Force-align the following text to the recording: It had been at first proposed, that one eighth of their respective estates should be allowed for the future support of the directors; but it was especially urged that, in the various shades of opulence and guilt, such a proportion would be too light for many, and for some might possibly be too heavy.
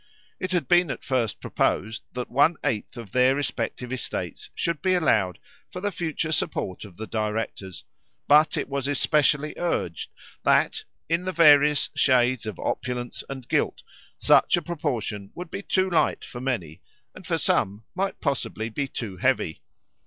It 0.39 0.51
had 0.51 0.67
been 0.67 0.89
at 0.89 1.03
first 1.03 1.39
proposed, 1.39 2.01
that 2.13 2.31
one 2.31 2.55
eighth 2.63 2.97
of 2.97 3.11
their 3.11 3.35
respective 3.35 3.93
estates 3.93 4.49
should 4.55 4.81
be 4.81 4.95
allowed 4.95 5.37
for 5.69 5.79
the 5.79 5.91
future 5.91 6.31
support 6.31 6.85
of 6.85 6.97
the 6.97 7.05
directors; 7.05 7.83
but 8.27 8.57
it 8.57 8.67
was 8.67 8.87
especially 8.87 9.53
urged 9.57 10.09
that, 10.41 10.85
in 11.07 11.25
the 11.25 11.31
various 11.31 11.91
shades 11.95 12.47
of 12.47 12.57
opulence 12.59 13.23
and 13.29 13.47
guilt, 13.47 13.83
such 14.17 14.57
a 14.57 14.63
proportion 14.63 15.29
would 15.35 15.51
be 15.51 15.61
too 15.61 15.87
light 15.87 16.25
for 16.25 16.41
many, 16.41 16.81
and 17.13 17.27
for 17.27 17.37
some 17.37 17.83
might 17.93 18.19
possibly 18.19 18.69
be 18.69 18.87
too 18.87 19.17
heavy. 19.17 19.61